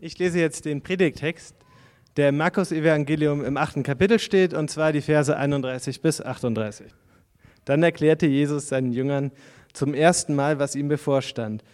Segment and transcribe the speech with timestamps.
[0.00, 1.56] Ich lese jetzt den Predigtext,
[2.16, 6.86] der im Markus-Evangelium im achten Kapitel steht, und zwar die Verse 31 bis 38.
[7.64, 9.32] Dann erklärte Jesus seinen Jüngern
[9.72, 11.64] zum ersten Mal, was ihm bevorstand.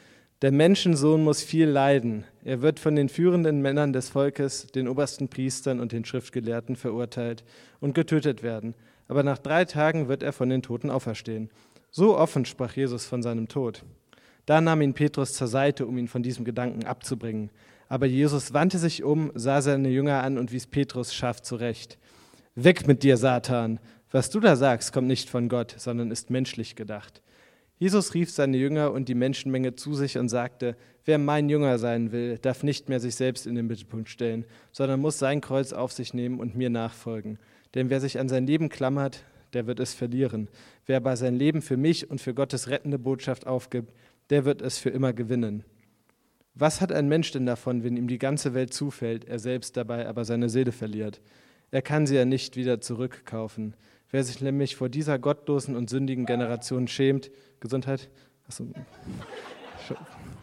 [0.40, 2.24] Der Menschensohn muss viel leiden.
[2.44, 7.44] Er wird von den führenden Männern des Volkes, den obersten Priestern und den Schriftgelehrten verurteilt
[7.80, 8.74] und getötet werden.
[9.06, 11.50] Aber nach drei Tagen wird er von den Toten auferstehen.
[11.90, 13.84] So offen sprach Jesus von seinem Tod.
[14.46, 17.50] Da nahm ihn Petrus zur Seite, um ihn von diesem Gedanken abzubringen.
[17.94, 21.96] Aber Jesus wandte sich um, sah seine Jünger an und wies Petrus scharf zurecht.
[22.56, 23.78] Weg mit dir, Satan!
[24.10, 27.22] Was du da sagst, kommt nicht von Gott, sondern ist menschlich gedacht.
[27.78, 32.10] Jesus rief seine Jünger und die Menschenmenge zu sich und sagte, wer mein Jünger sein
[32.10, 35.92] will, darf nicht mehr sich selbst in den Mittelpunkt stellen, sondern muss sein Kreuz auf
[35.92, 37.38] sich nehmen und mir nachfolgen.
[37.76, 40.48] Denn wer sich an sein Leben klammert, der wird es verlieren.
[40.86, 43.92] Wer aber sein Leben für mich und für Gottes rettende Botschaft aufgibt,
[44.30, 45.62] der wird es für immer gewinnen.
[46.54, 50.06] Was hat ein Mensch denn davon, wenn ihm die ganze Welt zufällt, er selbst dabei
[50.06, 51.20] aber seine Seele verliert?
[51.72, 53.74] Er kann sie ja nicht wieder zurückkaufen.
[54.10, 58.08] Wer sich nämlich vor dieser gottlosen und sündigen Generation schämt, Gesundheit,
[58.46, 58.66] Achso,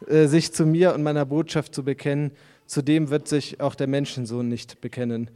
[0.08, 2.32] äh, sich zu mir und meiner Botschaft zu bekennen,
[2.66, 5.32] zu dem wird sich auch der Menschensohn nicht bekennen,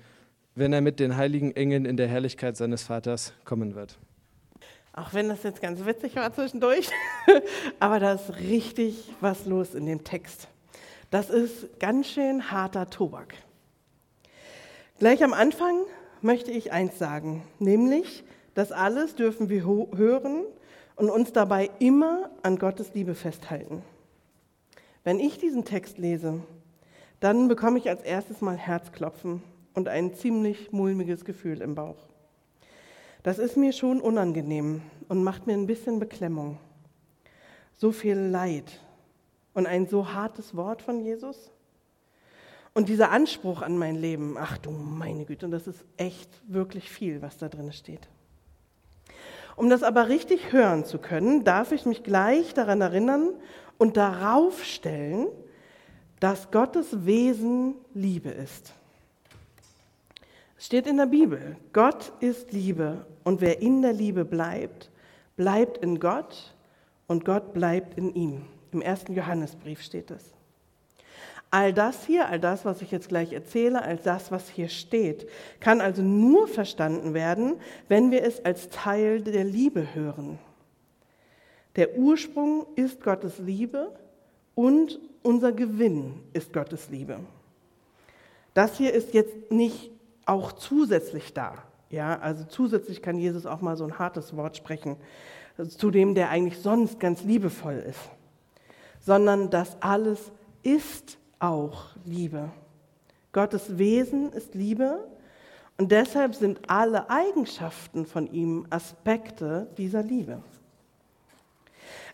[0.56, 3.98] wenn er mit den heiligen Engeln in der Herrlichkeit seines Vaters kommen wird.
[4.92, 6.90] Auch wenn das jetzt ganz witzig war zwischendurch,
[7.80, 10.50] aber da ist richtig was los in dem Text.
[11.16, 13.36] Das ist ganz schön harter Tobak.
[15.00, 15.86] Gleich am Anfang
[16.20, 20.44] möchte ich eins sagen, nämlich, das alles dürfen wir hören
[20.98, 23.82] und uns dabei immer an Gottes Liebe festhalten.
[25.06, 26.42] Wenn ich diesen Text lese,
[27.22, 29.42] dann bekomme ich als erstes mal Herzklopfen
[29.74, 32.10] und ein ziemlich mulmiges Gefühl im Bauch.
[33.24, 36.58] Das ist mir schon unangenehm und macht mir ein bisschen Beklemmung.
[37.72, 38.82] So viel Leid
[39.56, 41.50] und ein so hartes Wort von Jesus.
[42.73, 46.92] Und dieser Anspruch an mein Leben, ach du meine Güte, und das ist echt wirklich
[46.92, 48.08] viel, was da drin steht.
[49.56, 53.30] Um das aber richtig hören zu können, darf ich mich gleich daran erinnern
[53.78, 55.28] und darauf stellen,
[56.19, 58.74] dass Gottes Wesen Liebe ist.
[60.57, 64.91] Es steht in der Bibel, Gott ist Liebe und wer in der Liebe bleibt,
[65.38, 66.53] bleibt in Gott
[67.07, 68.46] und Gott bleibt in ihm.
[68.75, 70.34] Im ersten Johannesbrief steht es.
[71.50, 75.30] All das hier, all das, was ich jetzt gleich erzähle, all das, was hier steht,
[75.62, 77.56] kann also nur verstanden werden,
[77.88, 80.40] wenn wir es als Teil der Liebe hören.
[81.78, 83.97] Der Ursprung ist Gottes Liebe
[84.56, 87.22] und unser Gewinn ist Gottes Liebe.
[88.53, 89.90] Das hier ist jetzt nicht
[90.25, 91.63] auch zusätzlich da.
[91.90, 94.97] Ja, also zusätzlich kann Jesus auch mal so ein hartes Wort sprechen,
[95.69, 98.09] zu dem, der eigentlich sonst ganz liebevoll ist.
[99.06, 100.32] Sondern das alles
[100.64, 102.50] ist auch Liebe.
[103.32, 105.08] Gottes Wesen ist Liebe
[105.78, 110.42] und deshalb sind alle Eigenschaften von ihm Aspekte dieser Liebe.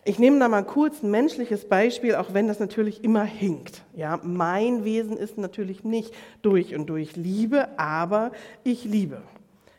[0.04, 3.84] Ich nehme da mal kurz ein menschliches Beispiel, auch wenn das natürlich immer hinkt.
[3.94, 8.32] Ja, mein Wesen ist natürlich nicht durch und durch Liebe, aber
[8.64, 9.22] ich liebe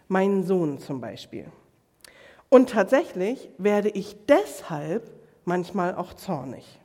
[0.08, 1.46] meinen Sohn zum Beispiel.
[2.48, 5.12] Und tatsächlich werde ich deshalb
[5.44, 6.80] manchmal auch zornig.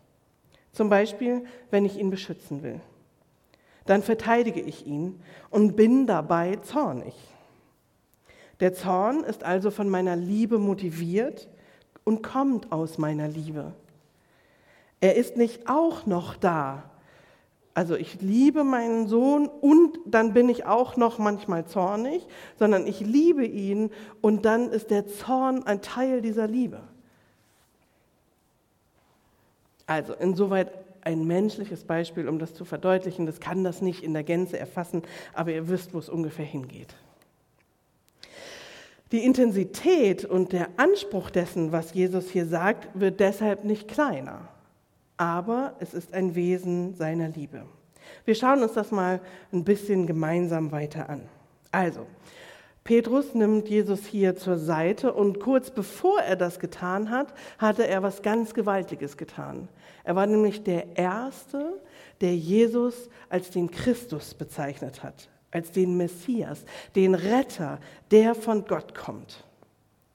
[0.79, 2.81] Zum Beispiel, wenn ich ihn beschützen will.
[3.87, 7.15] Dann verteidige ich ihn und bin dabei zornig.
[8.61, 11.49] Der Zorn ist also von meiner Liebe motiviert
[12.05, 13.73] und kommt aus meiner Liebe.
[15.01, 16.85] Er ist nicht auch noch da.
[17.75, 22.25] Also ich liebe meinen Sohn und dann bin ich auch noch manchmal zornig,
[22.57, 23.91] sondern ich liebe ihn
[24.21, 26.83] und dann ist der Zorn ein Teil dieser Liebe.
[29.89, 33.25] Also insoweit ein menschliches Beispiel, um das zu verdeutlichen.
[33.25, 36.95] Das kann das nicht in der Gänze erfassen, aber ihr wisst, wo es ungefähr hingeht.
[39.11, 44.49] Die Intensität und der Anspruch dessen, was Jesus hier sagt, wird deshalb nicht kleiner,
[45.17, 47.65] aber es ist ein Wesen seiner Liebe.
[48.27, 51.23] Wir schauen uns das mal ein bisschen gemeinsam weiter an.
[51.73, 52.07] Also,
[52.89, 58.03] Petrus nimmt Jesus hier zur Seite und kurz bevor er das getan hat, hatte er
[58.03, 59.69] was ganz Gewaltiges getan.
[60.05, 61.83] Er war nämlich der Erste,
[62.23, 66.65] der Jesus als den Christus bezeichnet hat, als den Messias,
[66.97, 67.79] den Retter,
[68.11, 69.45] der von Gott kommt.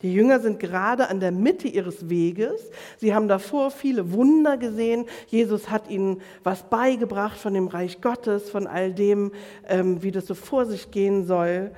[0.02, 2.72] Die Jünger sind gerade an der Mitte ihres Weges.
[2.98, 5.06] Sie haben davor viele Wunder gesehen.
[5.28, 9.32] Jesus hat ihnen was beigebracht von dem Reich Gottes, von all dem,
[9.68, 11.70] ähm, wie das so vor sich gehen soll.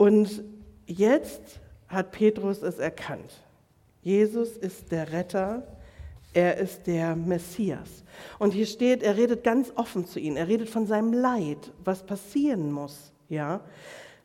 [0.00, 0.44] Und
[0.86, 3.42] jetzt hat Petrus es erkannt.
[4.00, 5.62] Jesus ist der Retter,
[6.32, 8.02] Er ist der Messias.
[8.38, 10.38] Und hier steht, er redet ganz offen zu ihnen.
[10.38, 13.12] Er redet von seinem Leid, was passieren muss.
[13.28, 13.60] Ja?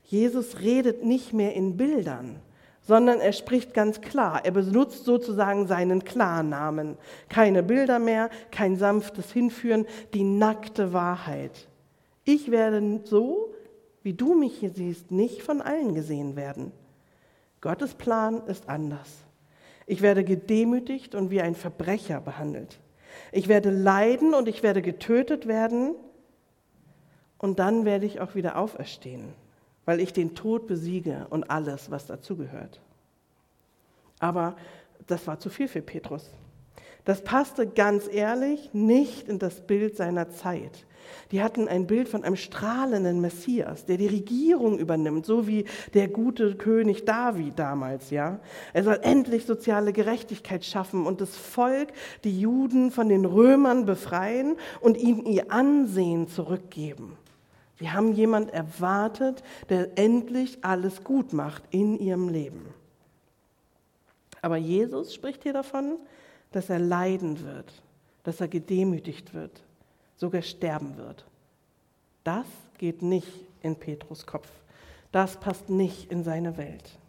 [0.05, 2.39] Jesus redet nicht mehr in Bildern,
[2.81, 4.45] sondern er spricht ganz klar.
[4.45, 6.97] Er benutzt sozusagen seinen Klarnamen.
[7.27, 11.67] Keine Bilder mehr, kein sanftes Hinführen, die nackte Wahrheit.
[12.23, 13.54] Ich werde so,
[14.05, 16.71] wie du mich hier siehst, nicht von allen gesehen werden.
[17.59, 19.09] Gottes Plan ist anders.
[19.85, 22.79] Ich werde gedemütigt und wie ein Verbrecher behandelt.
[23.33, 25.95] Ich werde leiden und ich werde getötet werden
[27.37, 29.33] und dann werde ich auch wieder auferstehen
[29.85, 32.81] weil ich den Tod besiege und alles, was dazugehört.
[34.19, 34.57] Aber
[35.07, 36.29] das war zu viel für Petrus.
[37.05, 40.85] Das passte ganz ehrlich nicht in das Bild seiner Zeit.
[41.31, 46.07] Die hatten ein Bild von einem strahlenden Messias, der die Regierung übernimmt, so wie der
[46.07, 48.39] gute König David damals, ja.
[48.73, 51.89] Er soll endlich soziale Gerechtigkeit schaffen und das Volk,
[52.23, 57.17] die Juden von den Römern befreien und ihnen ihr Ansehen zurückgeben.
[57.79, 62.73] Sie haben jemand erwartet, der endlich alles gut macht in ihrem Leben.
[64.41, 65.97] Aber Jesus spricht hier davon,
[66.51, 67.73] dass er leiden wird,
[68.23, 69.64] dass er gedemütigt wird,
[70.15, 71.25] sogar sterben wird.
[72.23, 72.45] Das
[72.77, 73.31] geht nicht
[73.61, 74.49] in Petrus Kopf.
[75.11, 76.99] Das passt nicht in seine Welt.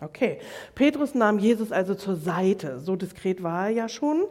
[0.00, 0.40] Okay,
[0.74, 2.80] Petrus nahm Jesus also zur Seite.
[2.80, 4.24] So diskret war er ja schon.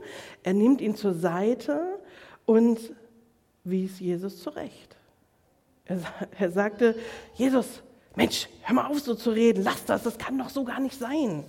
[0.44, 2.00] Er nimmt ihn zur Seite
[2.46, 2.80] und
[3.64, 4.98] wies Jesus zurecht.
[5.86, 6.00] Er,
[6.38, 6.96] er sagte,
[7.36, 7.82] Jesus,
[8.16, 11.00] Mensch, hör mal auf so zu reden, lass das, das kann doch so gar nicht
[11.00, 11.46] sein.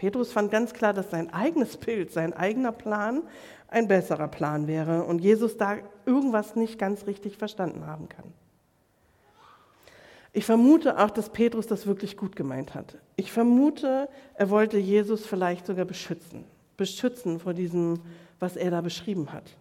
[0.00, 3.22] Petrus fand ganz klar, dass sein eigenes Bild, sein eigener Plan
[3.68, 5.76] ein besserer Plan wäre und Jesus da
[6.06, 8.24] irgendwas nicht ganz richtig verstanden haben kann.
[10.32, 12.96] Ich vermute auch, dass Petrus das wirklich gut gemeint hat.
[13.16, 16.46] Ich vermute, er wollte Jesus vielleicht sogar beschützen,
[16.78, 18.00] beschützen vor diesem,
[18.38, 19.54] was er da beschrieben hat.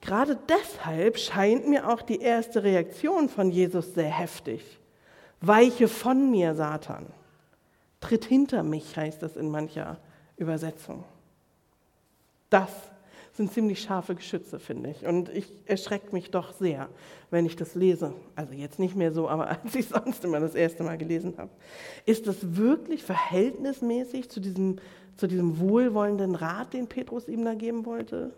[0.00, 4.80] Gerade deshalb scheint mir auch die erste Reaktion von Jesus sehr heftig.
[5.40, 7.06] Weiche von mir, Satan.
[8.02, 9.98] Tritt hinter mich, heißt das in mancher
[10.36, 11.04] Übersetzung.
[12.50, 12.70] Das
[13.34, 15.06] sind ziemlich scharfe Geschütze, finde ich.
[15.06, 16.88] Und ich erschrecke mich doch sehr,
[17.30, 18.12] wenn ich das lese.
[18.36, 21.50] Also jetzt nicht mehr so, aber als ich sonst immer das erste Mal gelesen habe.
[22.04, 24.76] Ist das wirklich verhältnismäßig zu diesem,
[25.16, 28.32] zu diesem wohlwollenden Rat, den Petrus ihm da geben wollte?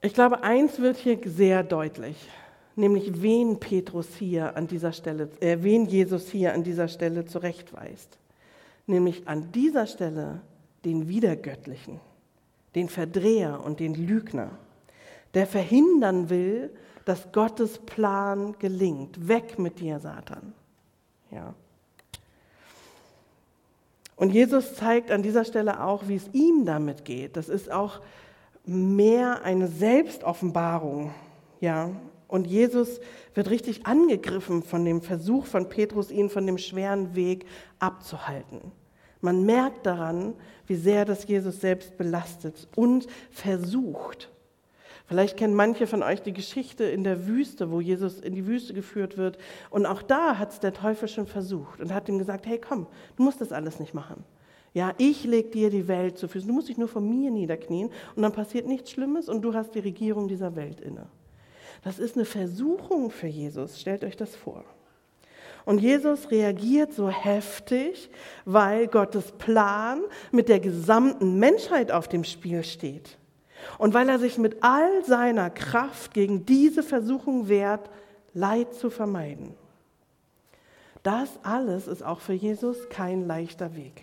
[0.00, 2.16] Ich glaube, eins wird hier sehr deutlich,
[2.76, 8.18] nämlich wen Petrus hier an dieser Stelle, äh, wen Jesus hier an dieser Stelle zurechtweist.
[8.86, 10.40] Nämlich an dieser Stelle
[10.84, 12.00] den Wiedergöttlichen,
[12.74, 14.50] den Verdreher und den Lügner,
[15.34, 16.70] der verhindern will,
[17.04, 19.28] dass Gottes Plan gelingt.
[19.28, 20.52] Weg mit dir, Satan.
[21.30, 21.54] Ja.
[24.16, 27.36] Und Jesus zeigt an dieser Stelle auch, wie es ihm damit geht.
[27.36, 28.00] Das ist auch
[28.64, 31.12] mehr eine Selbstoffenbarung.
[31.60, 31.90] Ja?
[32.28, 33.00] Und Jesus
[33.34, 37.46] wird richtig angegriffen von dem Versuch von Petrus, ihn von dem schweren Weg
[37.78, 38.72] abzuhalten.
[39.20, 40.34] Man merkt daran,
[40.66, 44.30] wie sehr das Jesus selbst belastet und versucht.
[45.06, 48.74] Vielleicht kennen manche von euch die Geschichte in der Wüste, wo Jesus in die Wüste
[48.74, 49.38] geführt wird.
[49.70, 52.88] Und auch da hat es der Teufel schon versucht und hat ihm gesagt, hey komm,
[53.16, 54.24] du musst das alles nicht machen.
[54.74, 56.48] Ja, ich lege dir die Welt zu Füßen.
[56.48, 59.74] Du musst dich nur vor mir niederknien und dann passiert nichts Schlimmes und du hast
[59.74, 61.06] die Regierung dieser Welt inne.
[61.86, 63.80] Das ist eine Versuchung für Jesus.
[63.80, 64.64] Stellt euch das vor.
[65.64, 68.10] Und Jesus reagiert so heftig,
[68.44, 70.02] weil Gottes Plan
[70.32, 73.18] mit der gesamten Menschheit auf dem Spiel steht.
[73.78, 77.88] Und weil er sich mit all seiner Kraft gegen diese Versuchung wehrt,
[78.34, 79.54] Leid zu vermeiden.
[81.04, 84.02] Das alles ist auch für Jesus kein leichter Weg.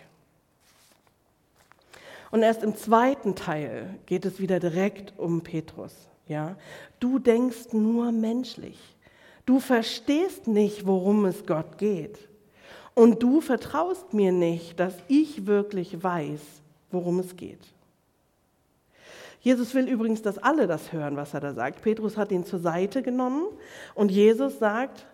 [2.32, 6.08] Und erst im zweiten Teil geht es wieder direkt um Petrus.
[6.27, 6.56] Ja?
[7.00, 8.80] Du denkst nur menschlich.
[9.46, 12.18] Du verstehst nicht, worum es Gott geht.
[12.96, 16.42] Und du vertraust mir nicht, dass ich wirklich weiß,
[16.92, 17.60] worum es geht.
[19.42, 21.82] Jesus will übrigens, dass alle das hören, was er da sagt.
[21.82, 23.46] Petrus hat ihn zur Seite genommen
[23.94, 25.06] und Jesus sagt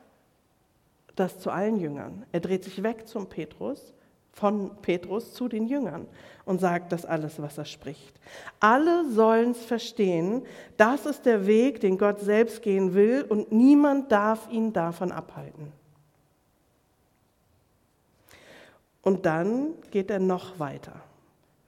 [1.15, 2.25] das zu allen Jüngern.
[2.31, 3.93] Er dreht sich weg zum Petrus
[4.33, 6.07] von Petrus zu den Jüngern
[6.45, 8.19] und sagt das alles, was er spricht.
[8.59, 10.43] Alle sollen es verstehen,
[10.77, 15.71] das ist der Weg, den Gott selbst gehen will und niemand darf ihn davon abhalten.
[19.01, 21.01] Und dann geht er noch weiter,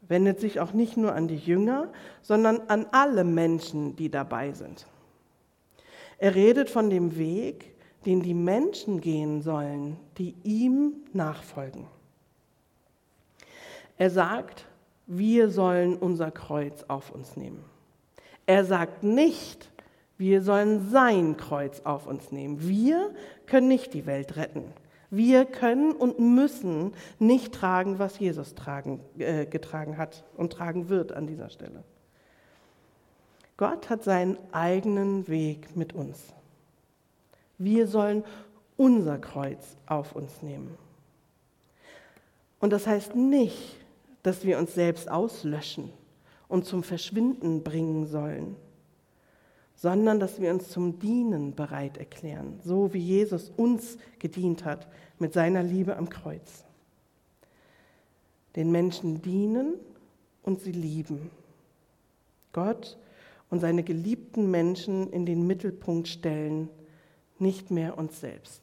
[0.07, 1.89] wendet sich auch nicht nur an die Jünger,
[2.21, 4.85] sondern an alle Menschen, die dabei sind.
[6.17, 7.73] Er redet von dem Weg,
[8.05, 11.87] den die Menschen gehen sollen, die ihm nachfolgen.
[14.01, 14.65] Er sagt,
[15.05, 17.63] wir sollen unser Kreuz auf uns nehmen.
[18.47, 19.69] Er sagt nicht,
[20.17, 22.67] wir sollen sein Kreuz auf uns nehmen.
[22.67, 23.13] Wir
[23.45, 24.63] können nicht die Welt retten.
[25.11, 31.11] Wir können und müssen nicht tragen, was Jesus tragen, äh, getragen hat und tragen wird
[31.11, 31.83] an dieser Stelle.
[33.55, 36.33] Gott hat seinen eigenen Weg mit uns.
[37.59, 38.23] Wir sollen
[38.77, 40.75] unser Kreuz auf uns nehmen.
[42.59, 43.77] Und das heißt nicht,
[44.23, 45.91] dass wir uns selbst auslöschen
[46.47, 48.55] und zum Verschwinden bringen sollen,
[49.75, 54.87] sondern dass wir uns zum Dienen bereit erklären, so wie Jesus uns gedient hat
[55.17, 56.65] mit seiner Liebe am Kreuz.
[58.55, 59.75] Den Menschen dienen
[60.43, 61.31] und sie lieben.
[62.53, 62.97] Gott
[63.49, 66.69] und seine geliebten Menschen in den Mittelpunkt stellen,
[67.39, 68.61] nicht mehr uns selbst.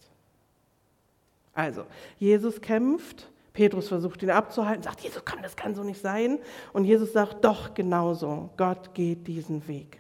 [1.53, 1.85] Also,
[2.19, 6.39] Jesus kämpft Petrus versucht ihn abzuhalten, sagt, Jesus, komm, das kann so nicht sein.
[6.73, 9.99] Und Jesus sagt, doch, genauso, Gott geht diesen Weg.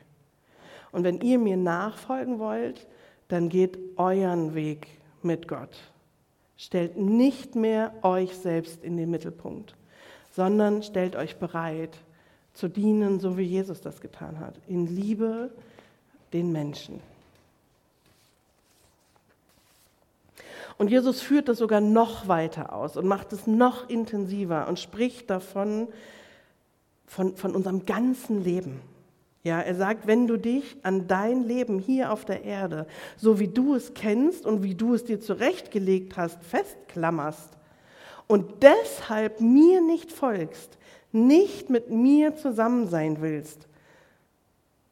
[0.92, 2.86] Und wenn ihr mir nachfolgen wollt,
[3.26, 4.86] dann geht euren Weg
[5.24, 5.76] mit Gott.
[6.56, 9.74] Stellt nicht mehr euch selbst in den Mittelpunkt,
[10.30, 11.98] sondern stellt euch bereit
[12.54, 15.50] zu dienen, so wie Jesus das getan hat, in Liebe
[16.32, 17.00] den Menschen.
[20.78, 25.28] Und Jesus führt das sogar noch weiter aus und macht es noch intensiver und spricht
[25.28, 25.88] davon,
[27.04, 28.80] von, von unserem ganzen Leben.
[29.42, 33.48] Ja, er sagt, wenn du dich an dein Leben hier auf der Erde, so wie
[33.48, 37.50] du es kennst und wie du es dir zurechtgelegt hast, festklammerst
[38.26, 40.78] und deshalb mir nicht folgst,
[41.12, 43.66] nicht mit mir zusammen sein willst,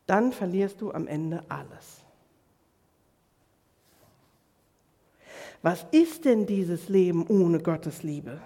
[0.06, 1.95] dann verlierst du am Ende alles.
[5.66, 8.38] Was ist denn dieses Leben ohne Gottes Liebe?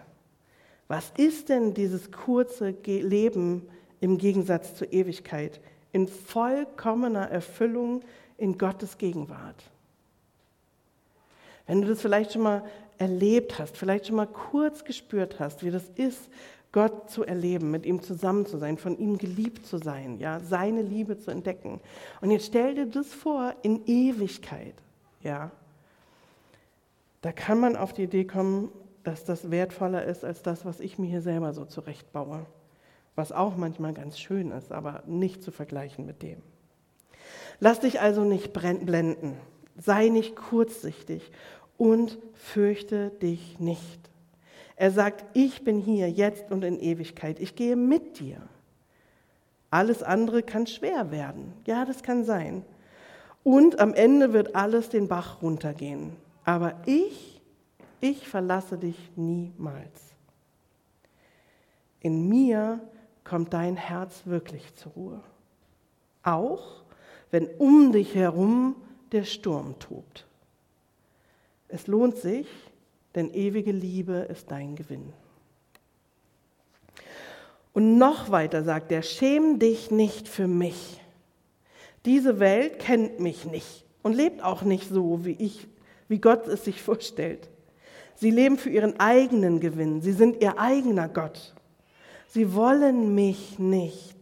[0.88, 3.68] Was ist denn dieses kurze Leben
[4.00, 5.60] im Gegensatz zur Ewigkeit
[5.92, 8.00] in vollkommener Erfüllung
[8.38, 9.62] in Gottes Gegenwart?
[11.66, 12.64] Wenn du das vielleicht schon mal
[12.96, 16.30] erlebt hast, vielleicht schon mal kurz gespürt hast, wie das ist,
[16.72, 20.80] Gott zu erleben, mit ihm zusammen zu sein, von ihm geliebt zu sein, ja, seine
[20.80, 21.82] Liebe zu entdecken.
[22.22, 24.76] Und jetzt stell dir das vor in Ewigkeit,
[25.22, 25.50] ja.
[27.20, 28.70] Da kann man auf die Idee kommen,
[29.02, 32.46] dass das wertvoller ist als das, was ich mir hier selber so zurechtbaue.
[33.14, 36.40] Was auch manchmal ganz schön ist, aber nicht zu vergleichen mit dem.
[37.58, 39.36] Lass dich also nicht blenden,
[39.76, 41.30] sei nicht kurzsichtig
[41.76, 44.10] und fürchte dich nicht.
[44.76, 48.40] Er sagt, ich bin hier jetzt und in Ewigkeit, ich gehe mit dir.
[49.70, 52.64] Alles andere kann schwer werden, ja, das kann sein.
[53.42, 56.16] Und am Ende wird alles den Bach runtergehen.
[56.50, 57.40] Aber ich,
[58.00, 60.16] ich verlasse dich niemals.
[62.00, 62.80] In mir
[63.22, 65.20] kommt dein Herz wirklich zur Ruhe.
[66.24, 66.82] Auch
[67.30, 68.74] wenn um dich herum
[69.12, 70.26] der Sturm tobt.
[71.68, 72.48] Es lohnt sich,
[73.14, 75.12] denn ewige Liebe ist dein Gewinn.
[77.72, 81.00] Und noch weiter sagt er, schäm dich nicht für mich.
[82.04, 85.68] Diese Welt kennt mich nicht und lebt auch nicht so, wie ich
[86.10, 87.48] wie Gott es sich vorstellt.
[88.16, 90.02] Sie leben für ihren eigenen Gewinn.
[90.02, 91.54] Sie sind ihr eigener Gott.
[92.26, 94.16] Sie wollen mich nicht.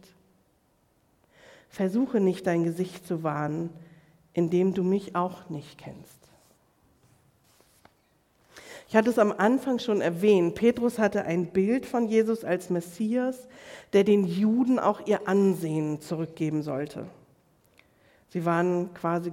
[1.67, 3.71] Versuche nicht dein Gesicht zu wahren,
[4.33, 6.19] indem du mich auch nicht kennst.
[8.87, 13.47] Ich hatte es am Anfang schon erwähnt, Petrus hatte ein Bild von Jesus als Messias,
[13.93, 17.07] der den Juden auch ihr Ansehen zurückgeben sollte.
[18.29, 19.31] Sie waren quasi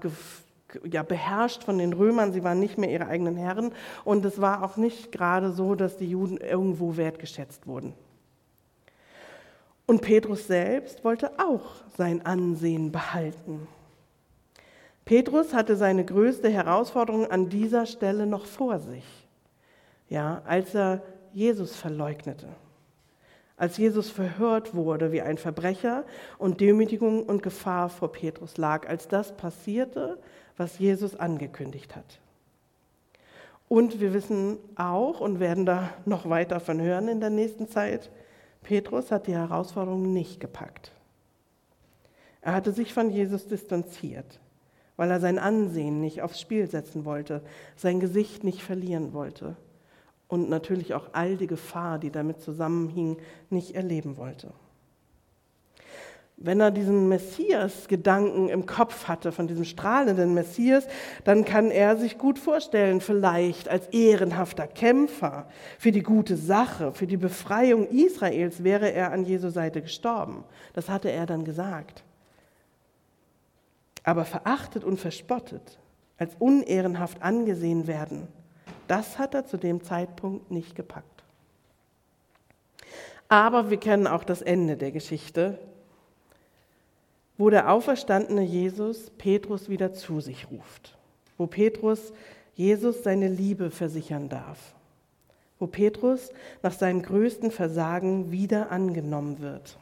[0.85, 3.73] ja, beherrscht von den Römern, sie waren nicht mehr ihre eigenen Herren
[4.05, 7.95] und es war auch nicht gerade so, dass die Juden irgendwo wertgeschätzt wurden.
[9.87, 13.69] Und Petrus selbst wollte auch sein Ansehen behalten.
[15.05, 19.05] Petrus hatte seine größte Herausforderung an dieser Stelle noch vor sich,
[20.09, 21.03] ja, als er
[21.33, 22.49] Jesus verleugnete.
[23.57, 26.05] Als Jesus verhört wurde wie ein Verbrecher
[26.37, 30.19] und Demütigung und Gefahr vor Petrus lag, als das passierte,
[30.57, 32.21] was Jesus angekündigt hat.
[33.69, 38.11] Und wir wissen auch und werden da noch weiter von hören in der nächsten Zeit,
[38.63, 40.93] Petrus hat die Herausforderung nicht gepackt.
[42.41, 44.41] Er hatte sich von Jesus distanziert,
[44.97, 47.43] weil er sein Ansehen nicht aufs Spiel setzen wollte,
[47.75, 49.57] sein Gesicht nicht verlieren wollte
[50.29, 53.19] und natürlich auch all die Gefahr, die damit zusammenhing,
[53.51, 54.53] nicht erleben wollte.
[56.39, 60.87] Wenn er diesen Messias-Gedanken im Kopf hatte, von diesem strahlenden Messias,
[61.25, 67.07] dann kann er sich gut vorstellen, vielleicht als ehrenhafter Kämpfer für die gute Sache, für
[67.07, 70.45] die Befreiung Israels wäre er an Jesu Seite gestorben.
[70.75, 72.05] Das hatte er dann gesagt.
[74.05, 75.79] Aber verachtet und verspottet,
[76.19, 78.29] als unehrenhaft angesehen werden,
[78.89, 81.25] das hat er zu dem Zeitpunkt nicht gepackt.
[83.29, 85.59] Aber wir kennen auch das Ende der Geschichte
[87.39, 90.97] wo der auferstandene Jesus Petrus wieder zu sich ruft,
[91.37, 92.13] wo Petrus
[92.55, 94.75] Jesus seine Liebe versichern darf,
[95.59, 96.31] wo Petrus
[96.63, 99.77] nach seinem größten Versagen wieder angenommen wird.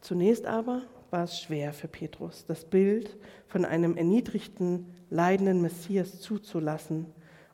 [0.00, 3.16] Zunächst aber war es schwer für Petrus, das Bild
[3.48, 7.06] von einem erniedrigten, leidenden Messias zuzulassen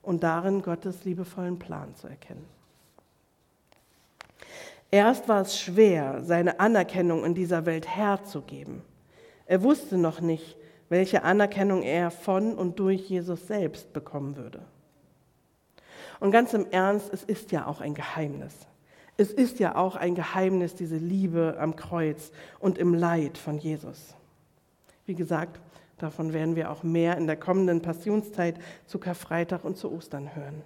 [0.03, 2.56] und darin Gottes liebevollen Plan zu erkennen.
[4.97, 8.81] Erst war es schwer, seine Anerkennung in dieser Welt herzugeben.
[9.45, 10.57] Er wusste noch nicht,
[10.89, 14.63] welche Anerkennung er von und durch Jesus selbst bekommen würde.
[16.19, 18.55] Und ganz im Ernst, es ist ja auch ein Geheimnis.
[19.19, 24.15] Es ist ja auch ein Geheimnis, diese Liebe am Kreuz und im Leid von Jesus.
[25.05, 25.61] Wie gesagt,
[25.99, 30.63] davon werden wir auch mehr in der kommenden Passionszeit zu Karfreitag und zu Ostern hören.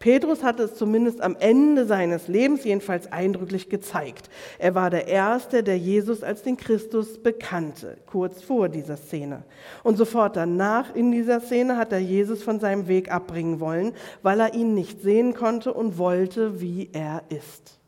[0.00, 4.30] Petrus hat es zumindest am Ende seines Lebens jedenfalls eindrücklich gezeigt.
[4.58, 9.44] Er war der Erste, der Jesus als den Christus bekannte, kurz vor dieser Szene.
[9.82, 13.92] Und sofort danach in dieser Szene hat er Jesus von seinem Weg abbringen wollen,
[14.22, 17.78] weil er ihn nicht sehen konnte und wollte, wie er ist.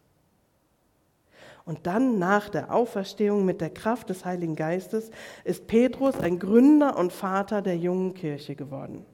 [1.65, 5.11] Und dann nach der Auferstehung mit der Kraft des Heiligen Geistes
[5.45, 9.07] ist Petrus ein Gründer und Vater der jungen Kirche geworden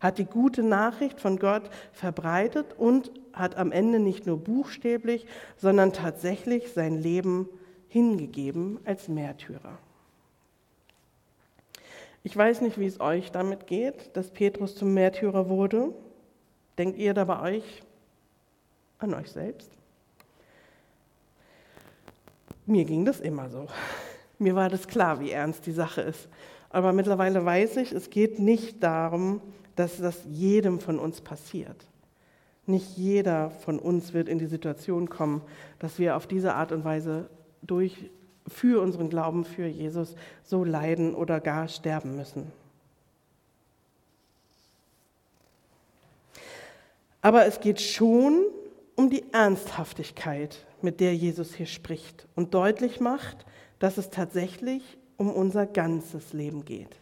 [0.00, 5.26] hat die gute Nachricht von Gott verbreitet und hat am Ende nicht nur buchstäblich,
[5.56, 7.48] sondern tatsächlich sein Leben
[7.88, 9.78] hingegeben als Märtyrer.
[12.22, 15.92] Ich weiß nicht, wie es euch damit geht, dass Petrus zum Märtyrer wurde.
[16.76, 17.82] Denkt ihr da bei euch
[18.98, 19.70] an euch selbst?
[22.66, 23.68] Mir ging das immer so.
[24.38, 26.28] Mir war das klar, wie ernst die Sache ist.
[26.68, 29.40] Aber mittlerweile weiß ich, es geht nicht darum,
[29.76, 31.86] dass das jedem von uns passiert.
[32.66, 35.42] Nicht jeder von uns wird in die Situation kommen,
[35.78, 37.30] dass wir auf diese Art und Weise
[37.62, 38.10] durch,
[38.48, 42.50] für unseren Glauben für Jesus so leiden oder gar sterben müssen.
[47.22, 48.44] Aber es geht schon
[48.94, 53.46] um die Ernsthaftigkeit, mit der Jesus hier spricht und deutlich macht,
[53.78, 56.96] dass es tatsächlich um unser ganzes Leben geht.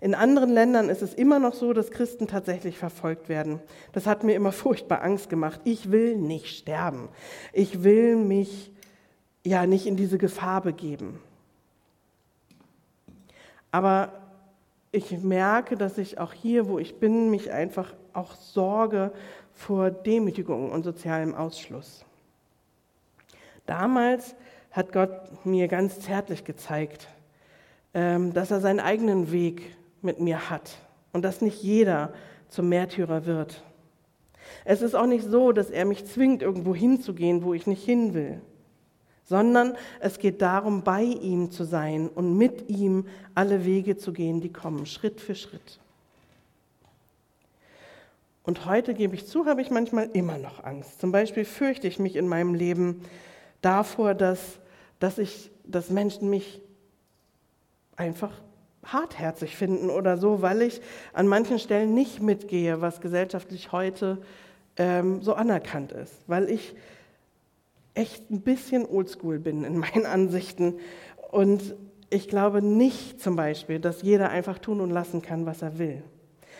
[0.00, 3.60] In anderen Ländern ist es immer noch so, dass Christen tatsächlich verfolgt werden.
[3.92, 5.60] Das hat mir immer furchtbar Angst gemacht.
[5.64, 7.08] Ich will nicht sterben.
[7.52, 8.72] Ich will mich
[9.44, 11.20] ja nicht in diese Gefahr begeben.
[13.70, 14.12] Aber
[14.92, 19.12] ich merke, dass ich auch hier, wo ich bin, mich einfach auch sorge
[19.52, 22.04] vor Demütigung und sozialem Ausschluss.
[23.66, 24.34] Damals
[24.70, 27.08] hat Gott mir ganz zärtlich gezeigt,
[27.92, 30.78] ähm, dass er seinen eigenen Weg mit mir hat
[31.12, 32.12] und dass nicht jeder
[32.48, 33.62] zum Märtyrer wird.
[34.64, 38.14] Es ist auch nicht so, dass er mich zwingt, irgendwo hinzugehen, wo ich nicht hin
[38.14, 38.40] will,
[39.24, 44.40] sondern es geht darum, bei ihm zu sein und mit ihm alle Wege zu gehen,
[44.40, 45.80] die kommen, Schritt für Schritt.
[48.42, 51.00] Und heute, gebe ich zu, habe ich manchmal immer noch Angst.
[51.00, 53.02] Zum Beispiel fürchte ich mich in meinem Leben
[53.60, 54.40] davor, dass,
[54.98, 56.62] dass, ich, dass Menschen mich
[57.96, 58.32] einfach
[58.84, 60.80] hartherzig finden oder so, weil ich
[61.12, 64.18] an manchen Stellen nicht mitgehe, was gesellschaftlich heute
[64.76, 66.74] ähm, so anerkannt ist, weil ich
[67.94, 70.78] echt ein bisschen oldschool bin in meinen Ansichten
[71.30, 71.74] und
[72.10, 76.02] ich glaube nicht zum Beispiel, dass jeder einfach tun und lassen kann, was er will.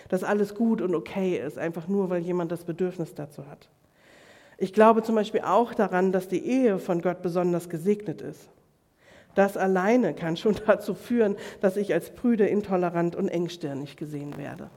[0.08, 3.68] Dass alles gut und okay ist, einfach nur, weil jemand das Bedürfnis dazu hat.
[4.58, 8.50] Ich glaube zum Beispiel auch daran, dass die Ehe von Gott besonders gesegnet ist.
[9.34, 14.70] Das alleine kann schon dazu führen, dass ich als Prüde intolerant und engstirnig gesehen werde.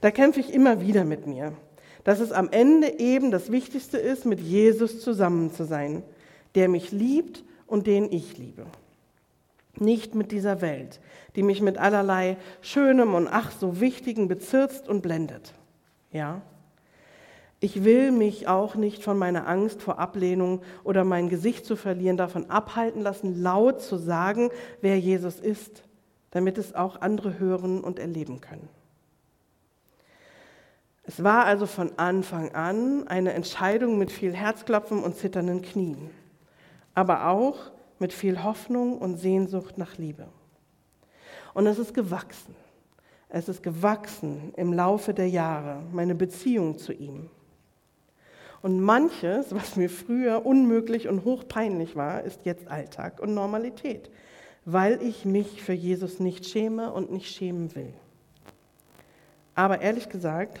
[0.00, 1.52] Da kämpfe ich immer wieder mit mir,
[2.04, 6.02] dass es am Ende eben das Wichtigste ist, mit Jesus zusammen zu sein,
[6.54, 8.66] der mich liebt und den ich liebe.
[9.78, 11.00] Nicht mit dieser Welt,
[11.34, 15.52] die mich mit allerlei Schönem und ach so Wichtigen bezirzt und blendet.
[16.12, 16.42] Ja,
[17.60, 22.16] ich will mich auch nicht von meiner Angst vor Ablehnung oder mein Gesicht zu verlieren
[22.16, 24.50] davon abhalten lassen, laut zu sagen,
[24.82, 25.82] wer Jesus ist,
[26.32, 28.68] damit es auch andere hören und erleben können.
[31.04, 36.10] Es war also von Anfang an eine Entscheidung mit viel Herzklopfen und zitternden Knien,
[36.94, 40.26] aber auch mit viel Hoffnung und Sehnsucht nach Liebe.
[41.54, 42.54] Und es ist gewachsen.
[43.28, 47.30] Es ist gewachsen im Laufe der Jahre, meine Beziehung zu ihm.
[48.66, 54.10] Und manches, was mir früher unmöglich und hochpeinlich war, ist jetzt Alltag und Normalität,
[54.64, 57.94] weil ich mich für Jesus nicht schäme und nicht schämen will.
[59.54, 60.58] Aber ehrlich gesagt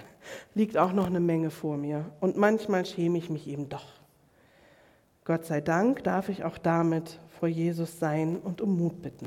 [0.54, 3.88] liegt auch noch eine Menge vor mir und manchmal schäme ich mich eben doch.
[5.24, 9.26] Gott sei Dank darf ich auch damit vor Jesus sein und um Mut bitten.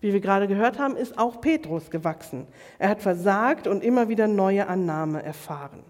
[0.00, 2.46] Wie wir gerade gehört haben, ist auch Petrus gewachsen.
[2.78, 5.82] Er hat versagt und immer wieder neue Annahme erfahren.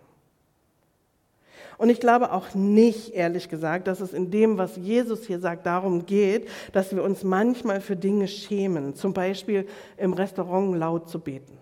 [1.85, 5.66] Und ich glaube auch nicht, ehrlich gesagt, dass es in dem, was Jesus hier sagt,
[5.66, 9.68] darum geht, dass wir uns manchmal für Dinge schämen, zum Beispiel
[9.99, 11.59] im Restaurant laut zu beten,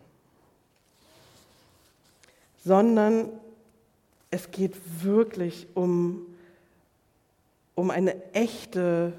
[2.65, 3.31] sondern
[4.31, 6.25] es geht wirklich um,
[7.75, 9.15] um eine echte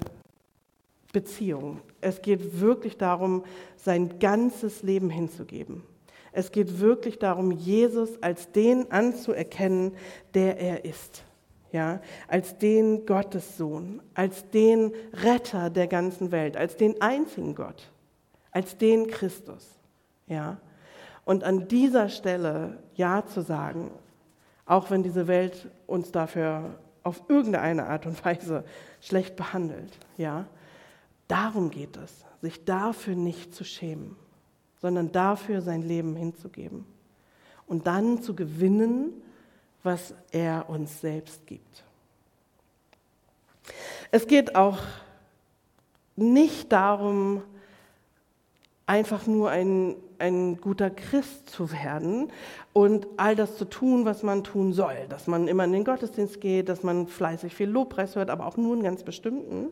[1.12, 1.82] Beziehung.
[2.00, 3.44] Es geht wirklich darum,
[3.76, 5.82] sein ganzes Leben hinzugeben.
[6.36, 9.92] Es geht wirklich darum, Jesus als den anzuerkennen,
[10.34, 11.22] der er ist.
[11.70, 17.90] Ja, als den Gottessohn, als den Retter der ganzen Welt, als den einzigen Gott,
[18.52, 19.68] als den Christus.
[20.26, 20.58] Ja,
[21.24, 23.90] und an dieser Stelle Ja zu sagen,
[24.66, 28.64] auch wenn diese Welt uns dafür auf irgendeine Art und Weise
[29.00, 29.98] schlecht behandelt.
[30.16, 30.46] Ja,
[31.28, 34.16] darum geht es, sich dafür nicht zu schämen
[34.84, 36.84] sondern dafür sein Leben hinzugeben
[37.66, 39.14] und dann zu gewinnen,
[39.82, 41.84] was er uns selbst gibt.
[44.10, 44.80] Es geht auch
[46.16, 47.44] nicht darum,
[48.84, 52.30] einfach nur ein, ein guter Christ zu werden
[52.74, 55.06] und all das zu tun, was man tun soll.
[55.08, 58.58] Dass man immer in den Gottesdienst geht, dass man fleißig viel Lobpreis hört, aber auch
[58.58, 59.68] nur einen ganz bestimmten.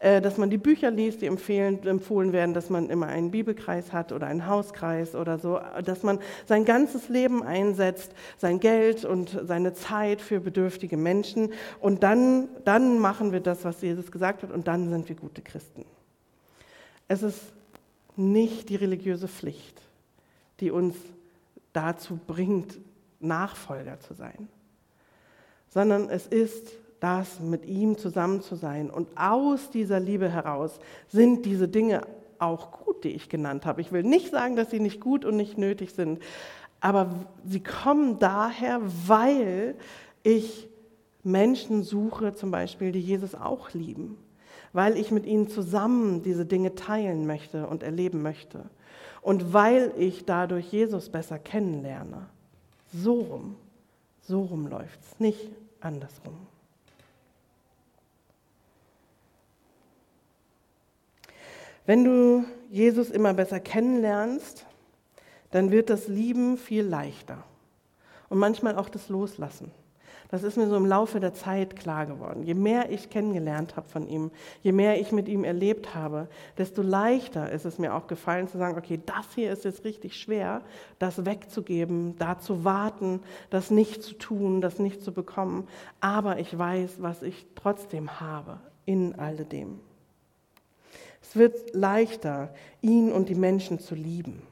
[0.00, 4.12] Äh, dass man die Bücher liest, die empfohlen werden, dass man immer einen Bibelkreis hat
[4.12, 9.74] oder einen Hauskreis oder so, dass man sein ganzes Leben einsetzt, sein Geld und seine
[9.74, 14.68] Zeit für bedürftige Menschen und dann, dann machen wir das, was Jesus gesagt hat und
[14.68, 15.84] dann sind wir gute Christen.
[17.08, 17.40] Es ist
[18.14, 19.82] nicht die religiöse Pflicht,
[20.60, 20.94] die uns
[21.72, 22.78] dazu bringt,
[23.18, 24.48] Nachfolger zu sein,
[25.70, 28.90] sondern es ist das mit ihm zusammen zu sein.
[28.90, 32.02] Und aus dieser Liebe heraus sind diese Dinge
[32.38, 33.80] auch gut, die ich genannt habe.
[33.80, 36.20] Ich will nicht sagen, dass sie nicht gut und nicht nötig sind,
[36.80, 37.10] aber
[37.44, 39.74] sie kommen daher, weil
[40.22, 40.68] ich
[41.24, 44.16] Menschen suche, zum Beispiel, die Jesus auch lieben,
[44.72, 48.70] weil ich mit ihnen zusammen diese Dinge teilen möchte und erleben möchte
[49.22, 52.26] und weil ich dadurch Jesus besser kennenlerne.
[52.92, 53.56] So rum,
[54.22, 56.47] so rum läuft es, nicht andersrum.
[61.88, 64.66] Wenn du Jesus immer besser kennenlernst,
[65.52, 67.42] dann wird das Lieben viel leichter
[68.28, 69.70] und manchmal auch das Loslassen.
[70.30, 72.42] Das ist mir so im Laufe der Zeit klar geworden.
[72.42, 76.82] Je mehr ich kennengelernt habe von ihm, je mehr ich mit ihm erlebt habe, desto
[76.82, 80.60] leichter ist es mir auch gefallen zu sagen, okay, das hier ist jetzt richtig schwer,
[80.98, 85.66] das wegzugeben, da zu warten, das nicht zu tun, das nicht zu bekommen.
[86.00, 89.80] Aber ich weiß, was ich trotzdem habe in alledem.
[91.22, 94.42] Es wird leichter, ihn und die Menschen zu lieben,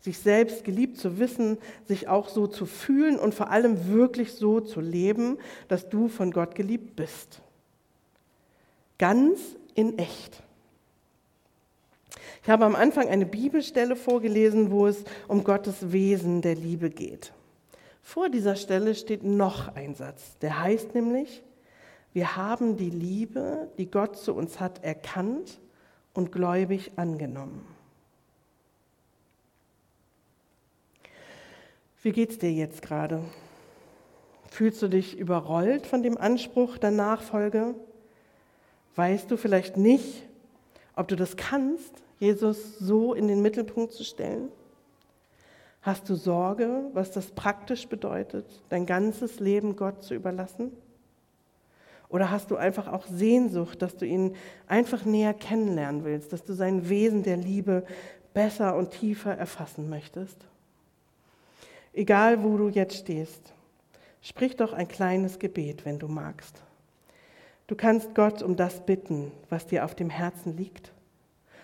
[0.00, 4.60] sich selbst geliebt zu wissen, sich auch so zu fühlen und vor allem wirklich so
[4.60, 5.38] zu leben,
[5.68, 7.42] dass du von Gott geliebt bist.
[8.98, 9.40] Ganz
[9.74, 10.42] in echt.
[12.42, 17.32] Ich habe am Anfang eine Bibelstelle vorgelesen, wo es um Gottes Wesen der Liebe geht.
[18.02, 21.42] Vor dieser Stelle steht noch ein Satz, der heißt nämlich,
[22.12, 25.58] wir haben die Liebe, die Gott zu uns hat, erkannt
[26.16, 27.66] und gläubig angenommen.
[32.02, 33.22] Wie geht's dir jetzt gerade?
[34.48, 37.74] Fühlst du dich überrollt von dem Anspruch der Nachfolge?
[38.94, 40.22] Weißt du vielleicht nicht,
[40.94, 44.48] ob du das kannst, Jesus so in den Mittelpunkt zu stellen?
[45.82, 50.72] Hast du Sorge, was das praktisch bedeutet, dein ganzes Leben Gott zu überlassen?
[52.08, 56.52] Oder hast du einfach auch Sehnsucht, dass du ihn einfach näher kennenlernen willst, dass du
[56.52, 57.84] sein Wesen der Liebe
[58.32, 60.36] besser und tiefer erfassen möchtest?
[61.92, 63.52] Egal, wo du jetzt stehst,
[64.22, 66.62] sprich doch ein kleines Gebet, wenn du magst.
[67.66, 70.92] Du kannst Gott um das bitten, was dir auf dem Herzen liegt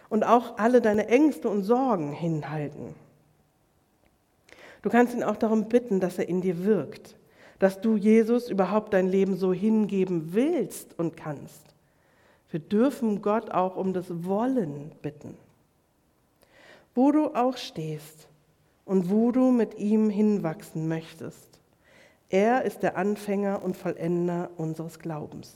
[0.09, 2.95] und auch alle deine Ängste und Sorgen hinhalten.
[4.83, 7.15] Du kannst ihn auch darum bitten, dass er in dir wirkt,
[7.63, 11.63] dass du Jesus überhaupt dein Leben so hingeben willst und kannst.
[12.51, 15.39] Wir dürfen Gott auch um das Wollen bitten.
[16.93, 18.27] Wo du auch stehst
[18.85, 21.61] und wo du mit ihm hinwachsen möchtest,
[22.31, 25.55] er ist der Anfänger und Vollender unseres Glaubens.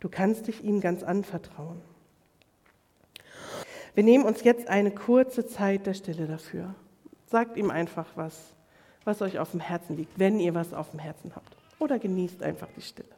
[0.00, 1.82] Du kannst dich ihm ganz anvertrauen.
[3.94, 6.74] Wir nehmen uns jetzt eine kurze Zeit der Stille dafür.
[7.26, 8.56] Sagt ihm einfach was,
[9.06, 11.56] was euch auf dem Herzen liegt, wenn ihr was auf dem Herzen habt.
[11.78, 13.15] Oder genießt einfach die Stille.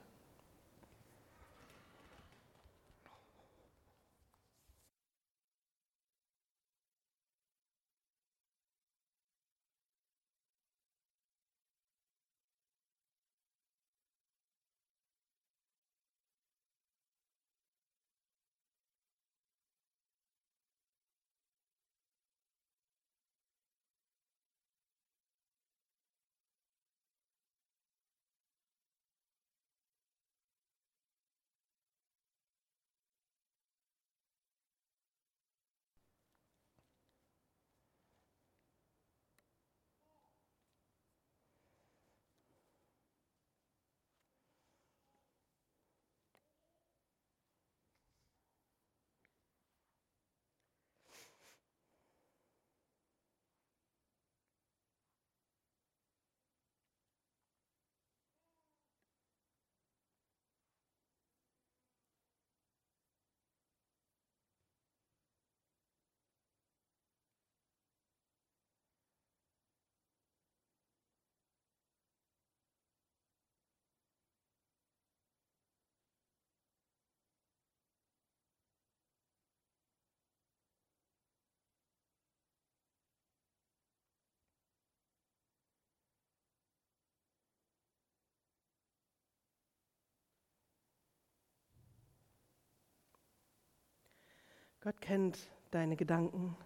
[94.88, 95.36] Gott kennt
[95.70, 96.56] deine Gedanken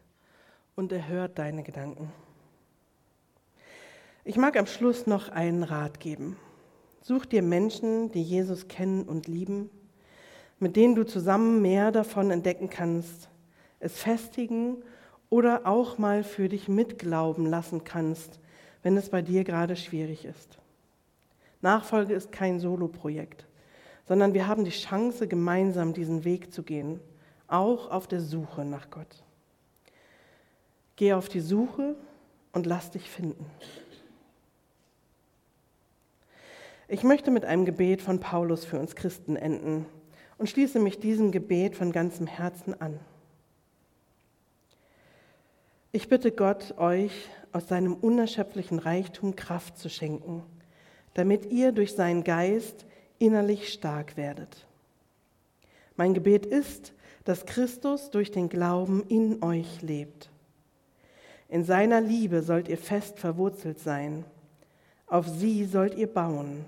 [0.76, 2.12] und er hört deine Gedanken.
[4.22, 6.36] Ich mag am Schluss noch einen Rat geben.
[7.00, 9.70] Such dir Menschen, die Jesus kennen und lieben,
[10.60, 13.28] mit denen du zusammen mehr davon entdecken kannst,
[13.80, 14.84] es festigen
[15.28, 18.38] oder auch mal für dich mitglauben lassen kannst,
[18.84, 20.60] wenn es bei dir gerade schwierig ist.
[21.60, 23.48] Nachfolge ist kein Soloprojekt,
[24.06, 27.00] sondern wir haben die Chance, gemeinsam diesen Weg zu gehen
[27.52, 29.22] auch auf der Suche nach Gott.
[30.96, 31.96] Geh auf die Suche
[32.52, 33.46] und lass dich finden.
[36.88, 39.86] Ich möchte mit einem Gebet von Paulus für uns Christen enden
[40.38, 42.98] und schließe mich diesem Gebet von ganzem Herzen an.
[45.92, 50.42] Ich bitte Gott, euch aus seinem unerschöpflichen Reichtum Kraft zu schenken,
[51.14, 52.86] damit ihr durch seinen Geist
[53.18, 54.66] innerlich stark werdet.
[55.96, 60.30] Mein Gebet ist, dass Christus durch den Glauben in euch lebt.
[61.48, 64.24] In seiner Liebe sollt ihr fest verwurzelt sein.
[65.06, 66.64] Auf sie sollt ihr bauen.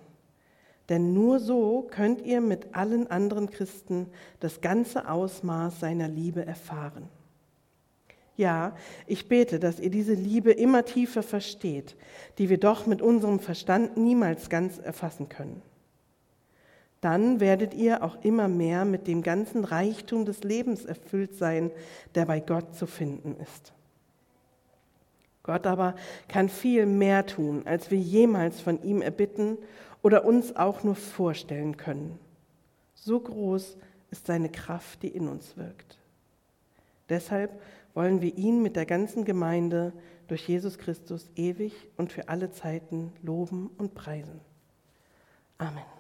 [0.91, 4.09] Denn nur so könnt ihr mit allen anderen Christen
[4.41, 7.09] das ganze Ausmaß seiner Liebe erfahren.
[8.37, 11.97] Ja, ich bete, dass ihr diese Liebe immer tiefer versteht,
[12.37, 15.63] die wir doch mit unserem Verstand niemals ganz erfassen können
[17.05, 21.71] dann werdet ihr auch immer mehr mit dem ganzen Reichtum des Lebens erfüllt sein,
[22.15, 23.75] der bei Gott zu finden ist.
[25.43, 25.95] Gott aber
[26.29, 29.59] kann viel mehr tun, als wir jemals von ihm erbitten
[30.03, 32.19] oder uns auch nur vorstellen können.
[32.95, 33.77] So groß
[34.11, 35.99] ist seine Kraft, die in uns wirkt.
[37.11, 37.61] Deshalb
[37.93, 39.93] wollen wir ihn mit der ganzen Gemeinde
[40.27, 44.41] durch Jesus Christus ewig und für alle Zeiten loben und preisen.
[45.59, 45.94] Amen.